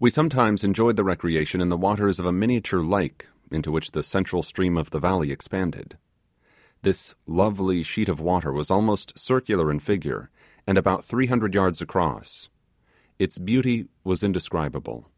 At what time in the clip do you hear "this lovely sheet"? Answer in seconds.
6.82-8.08